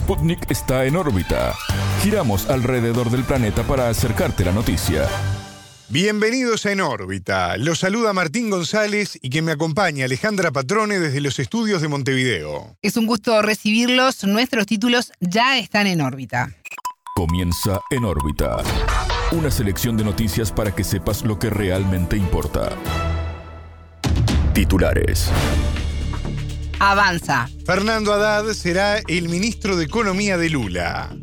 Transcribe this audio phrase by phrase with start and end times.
[0.00, 1.54] Sputnik está en órbita.
[2.02, 5.06] Giramos alrededor del planeta para acercarte la noticia.
[5.90, 7.58] Bienvenidos a En órbita.
[7.58, 12.78] Los saluda Martín González y que me acompaña Alejandra Patrone desde los estudios de Montevideo.
[12.80, 14.24] Es un gusto recibirlos.
[14.24, 16.50] Nuestros títulos ya están en órbita.
[17.14, 18.56] Comienza En órbita.
[19.32, 22.70] Una selección de noticias para que sepas lo que realmente importa.
[24.54, 25.30] Titulares.
[26.82, 27.46] Avanza.
[27.66, 31.14] Fernando Haddad será el ministro de Economía de Lula.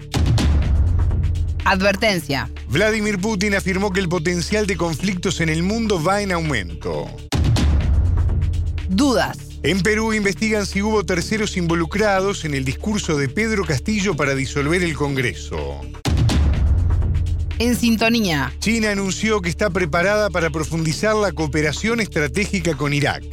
[1.65, 2.47] Advertencia.
[2.69, 7.07] Vladimir Putin afirmó que el potencial de conflictos en el mundo va en aumento.
[8.87, 9.39] Dudas.
[9.63, 14.83] En Perú investigan si hubo terceros involucrados en el discurso de Pedro Castillo para disolver
[14.83, 15.81] el Congreso.
[17.57, 18.53] En sintonía.
[18.59, 23.23] China anunció que está preparada para profundizar la cooperación estratégica con Irak.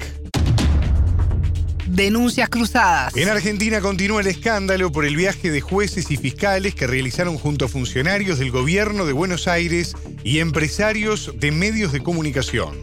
[1.95, 3.17] Denuncias cruzadas.
[3.17, 7.67] En Argentina continúa el escándalo por el viaje de jueces y fiscales que realizaron junto
[7.67, 12.83] a funcionarios del gobierno de Buenos Aires y empresarios de medios de comunicación.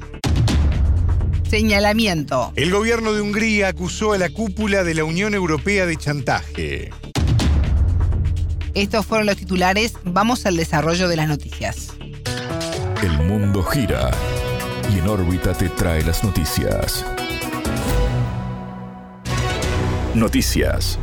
[1.50, 2.54] Señalamiento.
[2.56, 6.92] El gobierno de Hungría acusó a la cúpula de la Unión Europea de chantaje.
[8.74, 9.96] Estos fueron los titulares.
[10.06, 11.90] Vamos al desarrollo de las noticias.
[13.04, 14.10] El mundo gira
[14.90, 17.04] y en órbita te trae las noticias.
[20.14, 21.00] Noticias.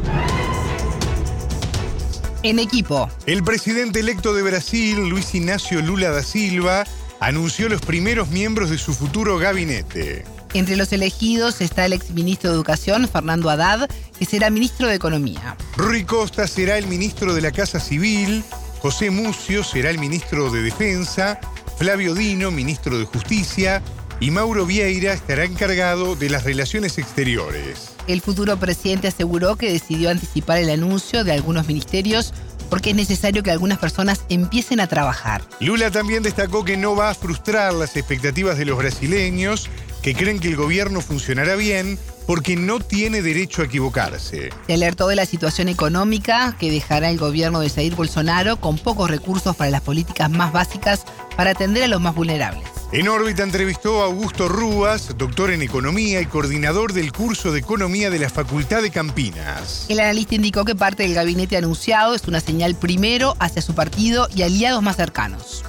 [2.43, 3.09] En equipo.
[3.25, 6.85] El presidente electo de Brasil, Luis Ignacio Lula da Silva,
[7.19, 10.25] anunció los primeros miembros de su futuro gabinete.
[10.53, 15.57] Entre los elegidos está el exministro de Educación, Fernando Haddad, que será ministro de Economía.
[15.77, 18.45] Rui Costa será el ministro de la Casa Civil,
[18.81, 21.41] José Mucio será el ministro de Defensa,
[21.79, 23.83] Flavio Dino, ministro de Justicia,
[24.21, 27.98] y Mauro Vieira estará encargado de las relaciones exteriores.
[28.09, 32.33] El futuro presidente aseguró que decidió anticipar el anuncio de algunos ministerios
[32.71, 35.43] porque es necesario que algunas personas empiecen a trabajar.
[35.61, 39.69] Lula también destacó que no va a frustrar las expectativas de los brasileños
[40.03, 44.51] que creen que el gobierno funcionará bien porque no tiene derecho a equivocarse.
[44.67, 49.11] Se alertó de la situación económica que dejará el gobierno de Jair Bolsonaro con pocos
[49.11, 51.05] recursos para las políticas más básicas
[51.37, 52.78] para atender a los más vulnerables.
[52.91, 58.09] En órbita entrevistó a Augusto Rúas, doctor en economía y coordinador del curso de economía
[58.09, 59.85] de la Facultad de Campinas.
[59.91, 64.27] El analista indicó que parte del gabinete anunciado es una señal primero hacia su partido
[64.35, 65.67] y aliados más cercanos.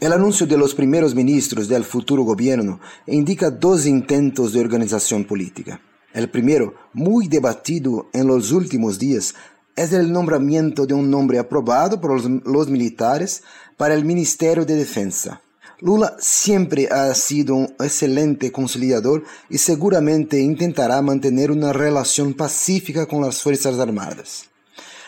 [0.00, 5.80] El anuncio de los primeros ministros del futuro gobierno indica dos intentos de organización política.
[6.12, 9.36] El primero, muy debatido en los últimos días,
[9.76, 13.44] es el nombramiento de un nombre aprobado por los, los militares
[13.76, 15.43] para el Ministerio de Defensa.
[15.80, 23.22] Lula siempre ha sido un excelente conciliador y seguramente intentará mantener una relación pacífica con
[23.22, 24.44] las Fuerzas Armadas.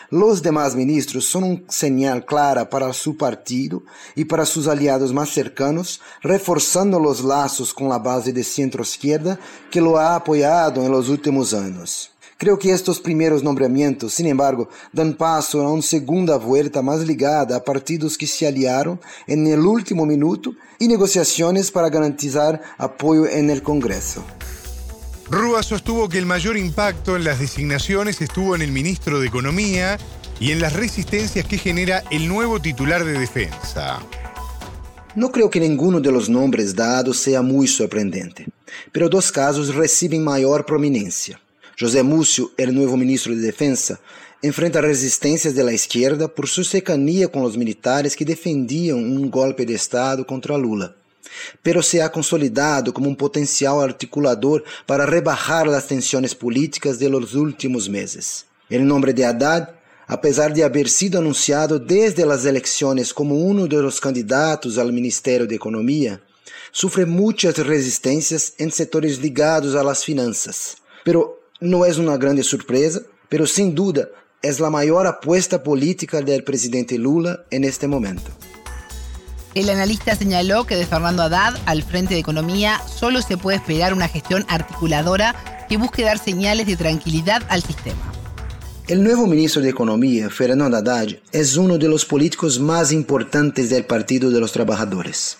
[0.09, 3.83] Los demás ministros son una señal clara para su partido
[4.15, 9.37] y para sus aliados más cercanos, reforzando los lazos con la base de centro-izquierda
[9.69, 12.11] que lo ha apoyado en los últimos años.
[12.37, 17.57] Creo que estos primeros nombramientos, sin embargo, dan paso a una segunda vuelta más ligada
[17.57, 23.49] a partidos que se aliaron en el último minuto y negociaciones para garantizar apoyo en
[23.49, 24.23] el Congreso.
[25.31, 29.97] Rúa sostuvo que el mayor impacto en las designaciones estuvo en el ministro de Economía
[30.39, 33.99] y en las resistencias que genera el nuevo titular de Defensa.
[35.15, 38.45] No creo que ninguno de los nombres dados sea muy sorprendente,
[38.91, 41.41] pero dos casos reciben mayor prominencia.
[41.79, 43.99] José Múcio, el nuevo ministro de Defensa,
[44.41, 49.63] enfrenta resistencias de la izquierda por su cercanía con los militares que defendían un golpe
[49.63, 50.95] de Estado contra Lula.
[51.61, 57.35] Pero se ha consolidado como un potencial articulador para rebajar las tensiones políticas de los
[57.35, 58.47] últimos meses.
[58.71, 59.69] El nombre de Haddad,
[60.07, 64.91] a pesar de haber sido anunciado desde las elecciones como uno de los candidatos al
[64.91, 66.19] Ministerio de Economía,
[66.71, 70.77] sufre muchas resistencias en sectores ligados a las finanzas.
[71.03, 74.07] Pero no es una grande sorpresa, pero sin duda
[74.41, 78.31] es la mayor apuesta política del presidente Lula en este momento.
[79.55, 83.93] El analista señaló que de Fernando Haddad al frente de Economía solo se puede esperar
[83.93, 88.13] una gestión articuladora que busque dar señales de tranquilidad al sistema.
[88.87, 93.85] El nuevo ministro de Economía, Fernando Haddad, es uno de los políticos más importantes del
[93.85, 95.39] Partido de los Trabajadores.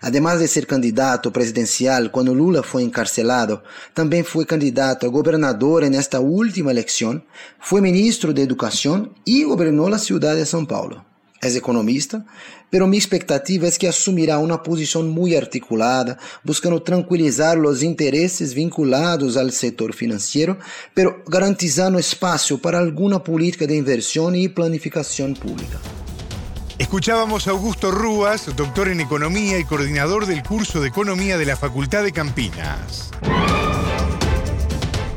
[0.00, 3.62] Además de ser candidato presidencial cuando Lula fue encarcelado,
[3.94, 7.24] también fue candidato a gobernador en esta última elección,
[7.58, 11.04] fue ministro de Educación y gobernó la ciudad de São Paulo.
[11.42, 12.26] es economista,
[12.68, 19.36] pero mi expectativa es que asumirá una posición muy articulada, buscando tranquilizar los intereses vinculados
[19.36, 20.58] al sector financiero,
[20.94, 25.78] pero garantizando espacio para alguna política de inversión y planificación pública.
[26.80, 31.54] Escuchábamos a Augusto Rúas, doctor en Economía y coordinador del curso de Economía de la
[31.54, 33.10] Facultad de Campinas.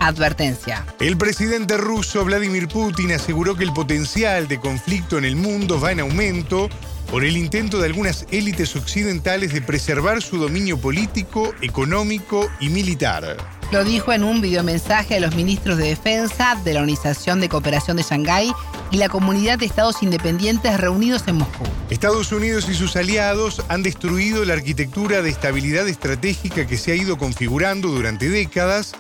[0.02, 0.86] Advertencia.
[1.00, 5.94] El presidente ruso Vladimir Putin aseguró que el potencial de conflicto en el mundo va
[5.94, 6.68] en aumento
[7.10, 13.38] por el intento de algunas élites occidentales de preservar su dominio político, económico y militar.
[13.72, 17.96] Lo dijo en un videomensaje a los ministros de Defensa de la Organización de Cooperación
[17.96, 18.54] de Shanghái
[18.94, 21.64] y la comunidad de estados independientes reunidos en Moscú.
[21.90, 26.96] Estados Unidos y sus aliados han destruido la arquitectura de estabilidad estratégica que se ha
[26.96, 28.94] ido configurando durante décadas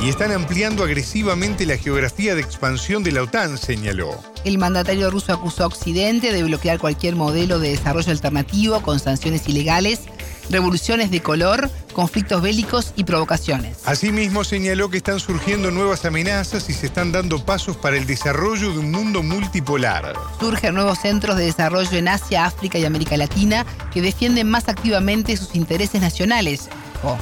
[0.00, 4.22] y están ampliando agresivamente la geografía de expansión de la OTAN, señaló.
[4.44, 9.48] El mandatario ruso acusó a Occidente de bloquear cualquier modelo de desarrollo alternativo con sanciones
[9.48, 10.02] ilegales
[10.50, 13.78] revoluciones de color, conflictos bélicos y provocaciones.
[13.84, 18.72] Asimismo señaló que están surgiendo nuevas amenazas y se están dando pasos para el desarrollo
[18.72, 20.14] de un mundo multipolar.
[20.38, 25.36] Surgen nuevos centros de desarrollo en Asia, África y América Latina que defienden más activamente
[25.36, 26.68] sus intereses nacionales.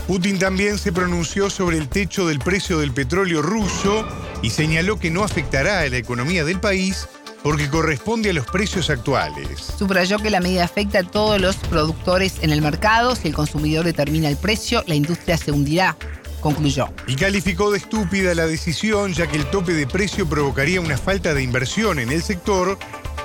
[0.06, 4.06] Putin también se pronunció sobre el techo del precio del petróleo ruso
[4.42, 7.06] y señaló que no afectará a la economía del país
[7.42, 9.72] porque corresponde a los precios actuales.
[9.78, 13.14] Subrayó que la medida afecta a todos los productores en el mercado.
[13.16, 15.96] Si el consumidor determina el precio, la industria se hundirá.
[16.40, 16.88] Concluyó.
[17.08, 21.34] Y calificó de estúpida la decisión, ya que el tope de precio provocaría una falta
[21.34, 22.78] de inversión en el sector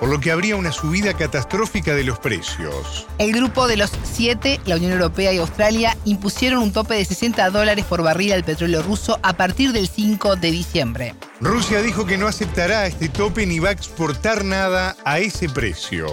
[0.03, 3.07] por lo que habría una subida catastrófica de los precios.
[3.19, 7.49] El grupo de los siete, la Unión Europea y Australia, impusieron un tope de 60
[7.51, 11.15] dólares por barril al petróleo ruso a partir del 5 de diciembre.
[11.39, 16.05] Rusia dijo que no aceptará este tope ni va a exportar nada a ese precio.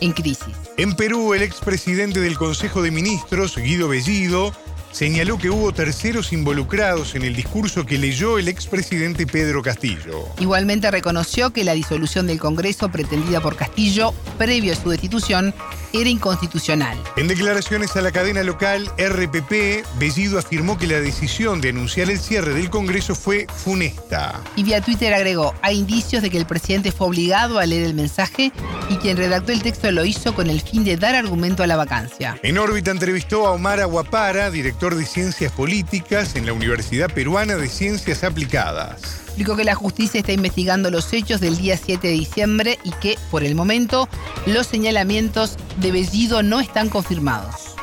[0.00, 0.54] En crisis.
[0.78, 4.54] En Perú, el expresidente del Consejo de Ministros, Guido Bellido,
[4.94, 10.28] señaló que hubo terceros involucrados en el discurso que leyó el expresidente Pedro Castillo.
[10.38, 15.52] Igualmente reconoció que la disolución del Congreso pretendida por Castillo, previo a su destitución,
[15.94, 16.98] era inconstitucional.
[17.16, 22.18] En declaraciones a la cadena local RPP, Bellido afirmó que la decisión de anunciar el
[22.18, 24.40] cierre del Congreso fue funesta.
[24.56, 27.94] Y vía Twitter agregó, hay indicios de que el presidente fue obligado a leer el
[27.94, 28.52] mensaje
[28.90, 31.76] y quien redactó el texto lo hizo con el fin de dar argumento a la
[31.76, 32.38] vacancia.
[32.42, 37.68] En órbita entrevistó a Omar Aguapara, director de Ciencias Políticas en la Universidad Peruana de
[37.68, 42.78] Ciencias Aplicadas explicó que la justicia está investigando los hechos del día 7 de diciembre
[42.84, 44.08] y que, por el momento,
[44.46, 47.74] los señalamientos de Bellido no están confirmados.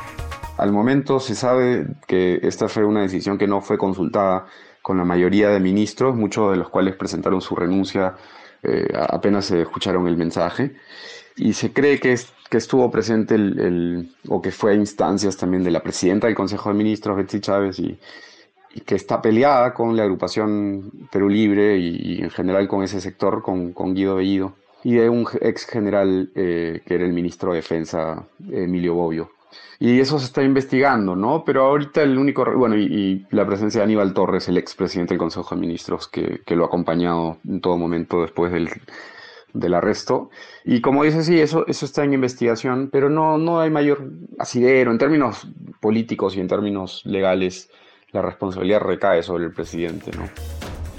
[0.55, 4.45] Al momento se sabe que esta fue una decisión que no fue consultada
[4.81, 8.15] con la mayoría de ministros, muchos de los cuales presentaron su renuncia
[8.63, 10.77] eh, apenas se escucharon el mensaje.
[11.35, 12.17] Y se cree que,
[12.49, 16.69] que estuvo presente el, o que fue a instancias también de la presidenta del Consejo
[16.69, 17.99] de Ministros, Betsy Chávez, y,
[18.85, 23.73] que está peleada con la agrupación Perú Libre y, en general con ese sector, con,
[23.93, 24.53] Guido Bellido,
[24.83, 29.31] y de un ex general eh, que era el ministro de Defensa, Emilio Bobbio.
[29.79, 31.43] Y eso se está investigando, ¿no?
[31.43, 35.55] Pero ahorita el único, bueno, y, la presencia de Aníbal Torres, el expresidente del Consejo
[35.55, 38.69] de Ministros, que, que, lo ha acompañado en todo momento después del,
[39.53, 40.29] del arresto.
[40.63, 44.09] Y como dice, sí, eso, eso está en investigación, pero no, no hay mayor
[44.39, 45.47] asidero en términos
[45.79, 47.69] políticos y en términos legales
[48.13, 50.29] la responsabilidad recae sobre el presidente, ¿no?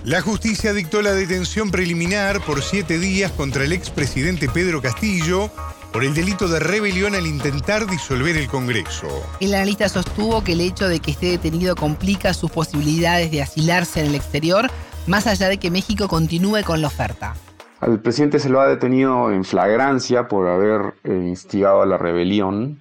[0.04, 5.48] La justicia dictó la detención preliminar por siete días contra el expresidente Pedro Castillo
[5.92, 9.06] por el delito de rebelión al intentar disolver el Congreso.
[9.40, 14.00] El analista sostuvo que el hecho de que esté detenido complica sus posibilidades de asilarse
[14.00, 14.68] en el exterior,
[15.06, 17.34] más allá de que México continúe con la oferta.
[17.78, 22.80] Al presidente se lo ha detenido en flagrancia por haber eh, instigado a la rebelión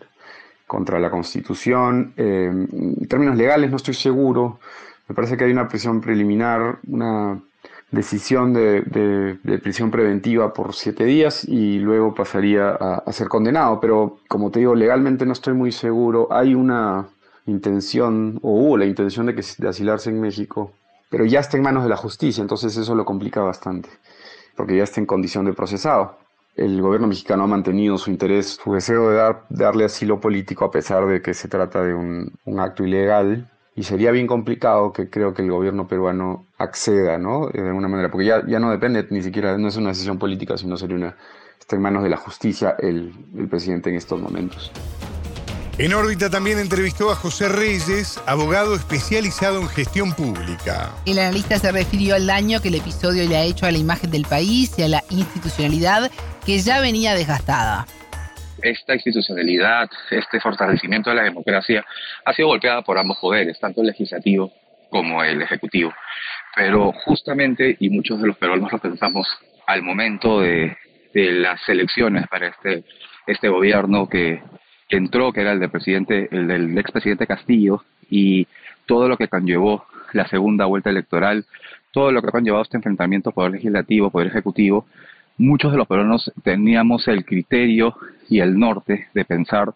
[0.72, 2.14] contra la Constitución.
[2.16, 4.62] Eh, en términos legales no estoy seguro.
[5.10, 7.42] Me parece que hay una prisión preliminar, una
[7.92, 13.82] decisión de, prisión preventiva por siete días y luego pasaría a, ser condenado.
[13.82, 16.30] Pero como te digo, legalmente no estoy muy seguro.
[16.32, 17.10] Hay una
[17.48, 20.72] intención, o hubo la intención de, que, de asilarse en México,
[21.10, 23.90] pero ya está en manos de la justicia, entonces eso lo complica bastante,
[24.56, 26.22] porque ya está en condición de procesado
[26.56, 30.72] el gobierno mexicano ha mantenido su interés, su deseo de, dar, darle asilo político a
[30.72, 33.50] pesar de que se trata de un, acto ilegal.
[33.74, 37.48] Y sería bien complicado que creo que el gobierno peruano acceda, ¿no?
[37.48, 40.58] De alguna manera, porque ya, ya no depende ni siquiera, no es una decisión política,
[40.58, 41.16] sino sería una,
[41.58, 44.72] está en manos de la justicia el, el presidente en estos momentos.
[45.82, 50.92] En órbita también entrevistó a José Reyes, abogado especializado en gestión pública.
[51.08, 54.12] El analista se refirió al daño que el episodio le ha hecho a la imagen
[54.12, 56.12] del país y a la institucionalidad
[56.46, 57.88] que ya venía desgastada.
[58.62, 61.84] Esta institucionalidad, este fortalecimiento de la democracia
[62.26, 64.54] ha sido golpeada por ambos poderes, tanto el legislativo
[64.92, 65.92] como el ejecutivo.
[66.56, 69.28] Pero justamente, y muchos de los peruanos lo pensamos,
[69.66, 70.78] al momento de,
[71.12, 72.84] de las elecciones para este,
[73.26, 74.44] este gobierno que
[74.92, 78.48] entró, que era el del presidente, el del expresidente Castillo, y
[78.86, 81.46] todo lo que conllevó la segunda vuelta electoral,
[81.92, 84.86] todo lo que ha conllevado este enfrentamiento poder legislativo, poder ejecutivo,
[85.38, 87.96] muchos de los peruanos teníamos el criterio
[88.30, 89.74] y el norte de pensar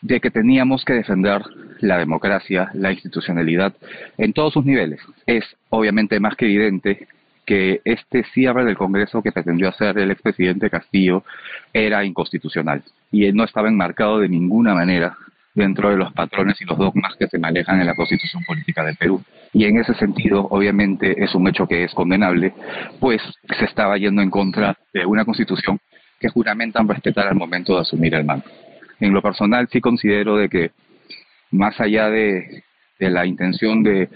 [0.00, 1.42] de que teníamos que defender
[1.80, 3.74] la democracia, la institucionalidad
[4.18, 5.00] en todos sus niveles.
[5.26, 7.08] Es obviamente más que evidente
[7.46, 11.24] que este cierre del Congreso que pretendió hacer el expresidente Castillo
[11.72, 15.16] era inconstitucional y no estaba enmarcado de ninguna manera
[15.54, 18.96] dentro de los patrones y los dogmas que se manejan en la Constitución Política del
[18.96, 19.22] Perú.
[19.52, 22.52] Y en ese sentido, obviamente, es un hecho que es condenable,
[23.00, 23.20] pues
[23.58, 25.80] se estaba yendo en contra de una Constitución
[26.20, 28.46] que juramentan respetar al momento de asumir el mando.
[29.00, 30.70] En lo personal, sí considero de que
[31.50, 32.62] más allá de
[32.98, 34.08] de la intención de,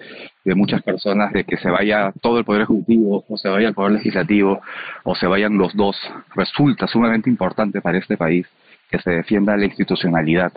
[0.44, 3.92] muchas personas de que se vaya todo el Poder Ejecutivo o se vaya el Poder
[3.92, 4.60] Legislativo
[5.04, 5.96] o se vayan los dos,
[6.34, 8.46] resulta sumamente importante para este país
[8.92, 10.52] que se defienda la institucionalidad,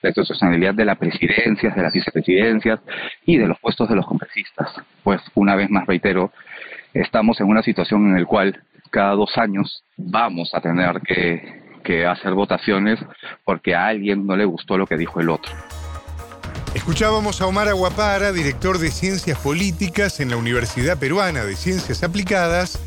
[0.00, 2.80] la institucionalidad de las presidencias, de las vicepresidencias
[3.26, 4.72] y de los puestos de los congresistas.
[5.02, 6.32] Pues una vez más reitero,
[6.94, 12.06] estamos en una situación en la cual cada dos años vamos a tener que, que
[12.06, 12.98] hacer votaciones
[13.44, 15.52] porque a alguien no le gustó lo que dijo el otro.
[16.74, 22.78] Escuchábamos a Omar Aguapara, director de Ciencias Políticas en la Universidad Peruana de Ciencias Aplicadas,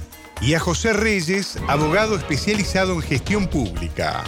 [0.41, 4.23] y a José Reyes, abogado especializado en gestión pública.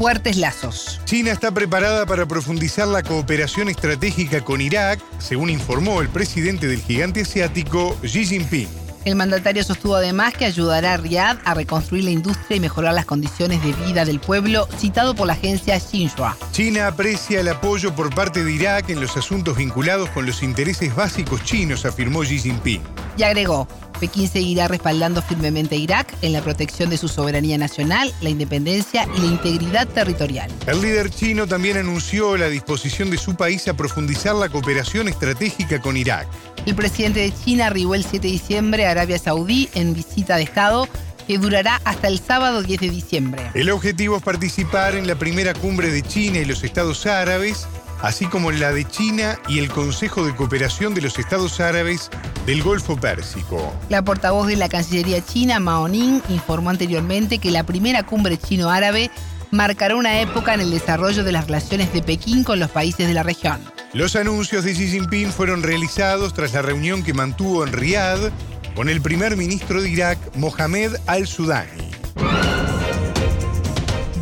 [0.00, 0.98] Fuertes lazos.
[1.04, 6.80] China está preparada para profundizar la cooperación estratégica con Irak, según informó el presidente del
[6.80, 8.66] gigante asiático Xi Jinping.
[9.04, 13.04] El mandatario sostuvo además que ayudará a Riyadh a reconstruir la industria y mejorar las
[13.04, 16.34] condiciones de vida del pueblo, citado por la agencia Xinhua.
[16.50, 20.96] China aprecia el apoyo por parte de Irak en los asuntos vinculados con los intereses
[20.96, 22.80] básicos chinos, afirmó Xi Jinping.
[23.18, 23.68] Y agregó,
[24.00, 29.06] Pekín seguirá respaldando firmemente a Irak en la protección de su soberanía nacional, la independencia
[29.16, 30.50] y la integridad territorial.
[30.66, 35.80] El líder chino también anunció la disposición de su país a profundizar la cooperación estratégica
[35.80, 36.26] con Irak.
[36.66, 40.44] El presidente de China arribó el 7 de diciembre a Arabia Saudí en visita de
[40.44, 40.88] Estado
[41.26, 43.50] que durará hasta el sábado 10 de diciembre.
[43.54, 47.68] El objetivo es participar en la primera cumbre de China y los Estados Árabes,
[48.02, 52.10] así como la de China y el Consejo de Cooperación de los Estados Árabes
[52.46, 53.72] del Golfo Pérsico.
[53.88, 59.10] La portavoz de la Cancillería china, Mao Ning, informó anteriormente que la primera cumbre chino-árabe
[59.50, 63.14] marcará una época en el desarrollo de las relaciones de Pekín con los países de
[63.14, 63.60] la región.
[63.92, 68.30] Los anuncios de Xi Jinping fueron realizados tras la reunión que mantuvo en Riad
[68.76, 71.89] con el primer ministro de Irak, Mohamed al-Sudani.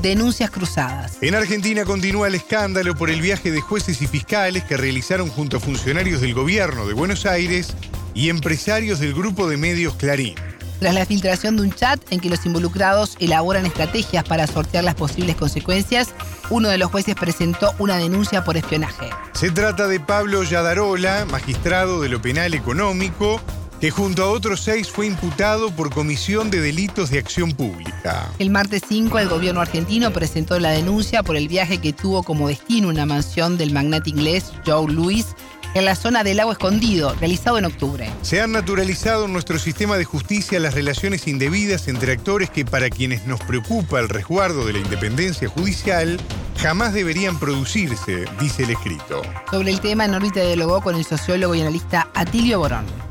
[0.02, 1.18] Denuncias cruzadas.
[1.20, 5.56] En Argentina continúa el escándalo por el viaje de jueces y fiscales que realizaron junto
[5.56, 7.74] a funcionarios del gobierno de Buenos Aires
[8.14, 10.36] y empresarios del grupo de medios Clarín
[10.78, 14.94] tras la filtración de un chat en que los involucrados elaboran estrategias para sortear las
[14.94, 16.10] posibles consecuencias,
[16.50, 19.10] uno de los jueces presentó una denuncia por espionaje.
[19.32, 23.40] Se trata de Pablo Yadarola, magistrado de lo penal económico,
[23.80, 28.30] que junto a otros seis fue imputado por comisión de delitos de acción pública.
[28.38, 32.48] El martes 5 el gobierno argentino presentó la denuncia por el viaje que tuvo como
[32.48, 35.26] destino una mansión del magnate inglés Joe Louis
[35.74, 38.10] en la zona del lago escondido, realizado en octubre.
[38.22, 42.90] Se han naturalizado en nuestro sistema de justicia las relaciones indebidas entre actores que para
[42.90, 46.18] quienes nos preocupa el resguardo de la independencia judicial,
[46.56, 49.22] jamás deberían producirse, dice el escrito.
[49.50, 53.07] Sobre el tema, Norvita dialogó con el sociólogo y analista Atilio Borón.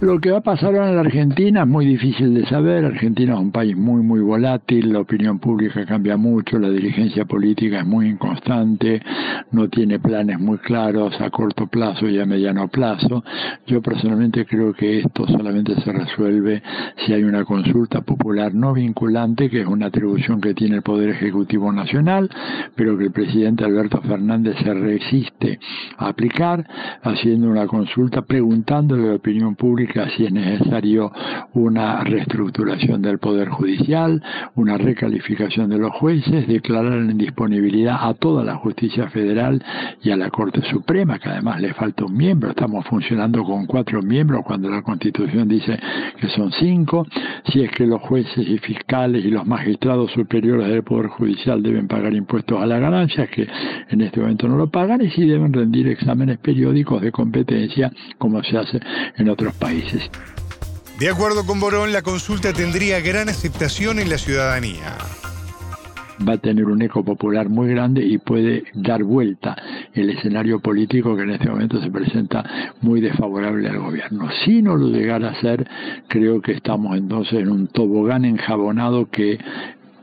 [0.00, 2.86] Lo que va a pasar ahora en la Argentina es muy difícil de saber.
[2.86, 7.80] Argentina es un país muy, muy volátil, la opinión pública cambia mucho, la dirigencia política
[7.80, 9.02] es muy inconstante,
[9.52, 13.22] no tiene planes muy claros a corto plazo y a mediano plazo.
[13.66, 16.62] Yo personalmente creo que esto solamente se resuelve
[17.04, 21.10] si hay una consulta popular no vinculante, que es una atribución que tiene el Poder
[21.10, 22.30] Ejecutivo Nacional,
[22.74, 25.60] pero que el presidente Alberto Fernández se resiste
[25.98, 26.66] a aplicar,
[27.02, 31.12] haciendo una consulta preguntándole a la opinión pública implica, si es necesario,
[31.54, 34.22] una reestructuración del Poder Judicial,
[34.54, 39.62] una recalificación de los jueces, declarar en disponibilidad a toda la justicia federal
[40.02, 44.02] y a la Corte Suprema, que además le falta un miembro, estamos funcionando con cuatro
[44.02, 45.78] miembros cuando la Constitución dice
[46.20, 47.06] que son cinco,
[47.50, 51.88] si es que los jueces y fiscales y los magistrados superiores del Poder Judicial deben
[51.88, 53.46] pagar impuestos a la ganancia, que
[53.88, 58.42] en este momento no lo pagan, y si deben rendir exámenes periódicos de competencia, como
[58.42, 58.80] se hace
[59.16, 59.79] en otros países.
[60.98, 64.98] De acuerdo con Borón, la consulta tendría gran aceptación en la ciudadanía.
[66.28, 69.56] Va a tener un eco popular muy grande y puede dar vuelta.
[69.94, 74.28] El escenario político que en este momento se presenta muy desfavorable al gobierno.
[74.44, 75.66] Si no lo llegara a hacer,
[76.08, 79.38] creo que estamos entonces en un tobogán enjabonado que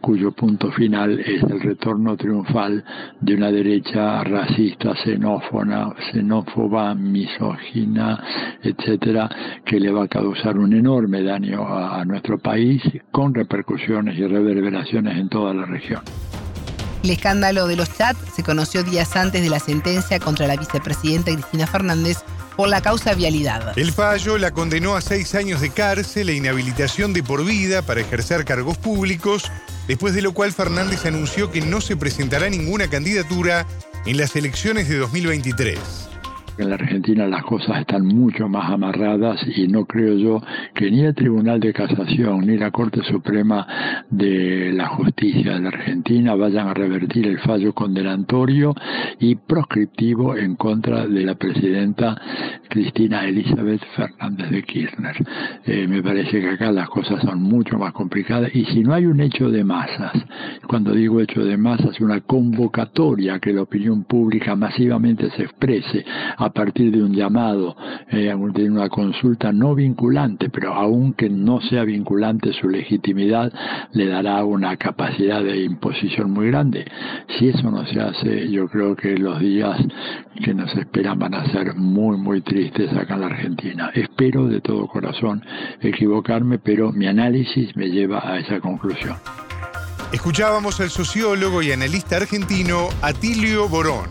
[0.07, 2.81] cuyo punto final es el retorno triunfal
[3.19, 8.23] de una derecha racista, xenófona, xenófoba, misógina,
[8.63, 9.29] etcétera,
[9.65, 14.25] que le va a causar un enorme daño a, a nuestro país con repercusiones y
[14.25, 15.99] reverberaciones en toda la región.
[17.03, 21.33] El escándalo de los chats se conoció días antes de la sentencia contra la vicepresidenta
[21.33, 22.23] Cristina Fernández
[22.57, 23.77] por la causa vialidad.
[23.77, 28.01] El fallo la condenó a seis años de cárcel e inhabilitación de por vida para
[28.01, 29.49] ejercer cargos públicos
[29.87, 33.65] después de lo cual Fernández anunció que no se presentará ninguna candidatura
[34.05, 36.06] en las elecciones de 2023.
[36.57, 40.41] En la Argentina las cosas están mucho más amarradas y no creo yo
[40.73, 43.67] que ni el Tribunal de Casación ni la Corte Suprema
[44.09, 48.73] de la Justicia de la Argentina vayan a revertir el fallo condenatorio
[49.19, 52.19] y proscriptivo en contra de la presidenta
[52.67, 55.15] Cristina Elizabeth Fernández de Kirchner.
[55.63, 59.05] Eh, me parece que acá las cosas son mucho más complicadas y si no hay
[59.05, 60.13] un hecho de masas,
[60.67, 66.03] cuando digo hecho de masas, una convocatoria que la opinión pública masivamente se exprese
[66.35, 67.75] a partir de un llamado,
[68.09, 73.51] eh, de una consulta no vinculante, pero aunque no sea vinculante su legitimidad,
[73.93, 76.85] le dará una capacidad de imposición muy grande.
[77.37, 79.77] Si eso no se hace, yo creo que los días
[80.43, 83.91] que nos esperan van a ser muy, muy tristes acá en la Argentina.
[83.93, 85.43] Espero de todo corazón
[85.81, 89.15] equivocarme, pero mi análisis me lleva a esa conclusión.
[90.11, 94.07] Escuchábamos al sociólogo y analista argentino Atilio Borón.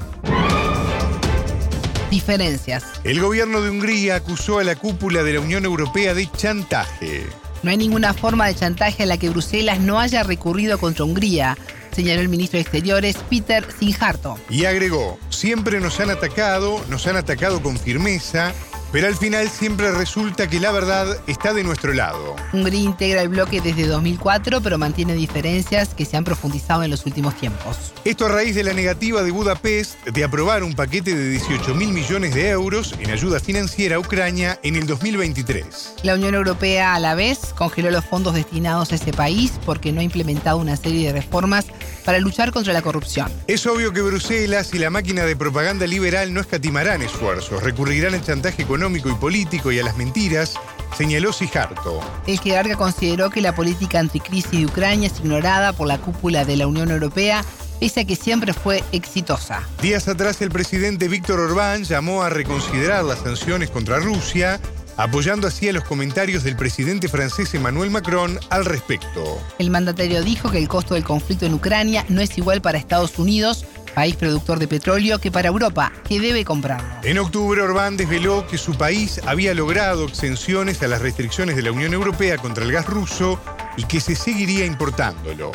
[2.11, 2.85] Diferencias.
[3.05, 7.27] El gobierno de Hungría acusó a la cúpula de la Unión Europea de chantaje.
[7.63, 11.57] No hay ninguna forma de chantaje a la que Bruselas no haya recurrido contra Hungría,
[11.91, 14.39] señaló el ministro de Exteriores Peter Sinjarto.
[14.51, 18.53] Y agregó, siempre nos han atacado, nos han atacado con firmeza
[18.93, 22.37] pero al final siempre resulta que la verdad está de nuestro lado.
[22.53, 27.05] Hungría integra el bloque desde 2004, pero mantiene diferencias que se han profundizado en los
[27.07, 27.93] últimos tiempos.
[28.05, 31.89] Esto a raíz de la negativa de Budapest de aprobar un paquete de 18 mil
[31.89, 35.95] millones de euros en ayuda financiera a Ucrania en el 2023.
[36.03, 40.01] La Unión Europea a la vez congeló los fondos destinados a ese país porque no
[40.01, 41.67] ha implementado una serie de reformas
[42.05, 43.33] para luchar contra la corrupción.
[43.49, 48.23] Es obvio que Bruselas y la máquina de propaganda liberal no escatimarán esfuerzos, recurrirán al
[48.23, 50.55] chantaje económico y político y a las mentiras,
[50.97, 52.01] señaló Sijarto.
[52.27, 56.57] El jerarca consideró que la política anticrisis de Ucrania es ignorada por la cúpula de
[56.57, 57.43] la Unión Europea
[57.81, 59.63] pese a que siempre fue exitosa.
[59.83, 64.61] Días atrás el presidente Víctor Orbán llamó a reconsiderar las sanciones contra Rusia
[64.97, 69.39] apoyando así a los comentarios del presidente francés Emmanuel Macron al respecto.
[69.59, 73.19] El mandatario dijo que el costo del conflicto en Ucrania no es igual para Estados
[73.19, 76.87] Unidos, país productor de petróleo, que para Europa, que debe comprarlo.
[77.03, 81.73] En octubre, Orbán desveló que su país había logrado exenciones a las restricciones de la
[81.73, 83.41] Unión Europea contra el gas ruso
[83.79, 85.51] y que se seguiría importándolo.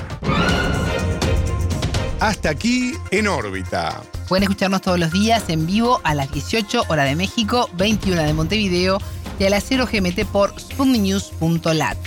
[2.19, 4.01] Hasta aquí en órbita.
[4.27, 8.33] Pueden escucharnos todos los días en vivo a las 18 horas de México, 21 de
[8.33, 8.97] Montevideo
[9.37, 11.97] y a las 0 GMT por sputniknews.lat.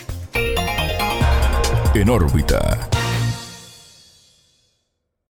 [1.95, 2.91] En órbita.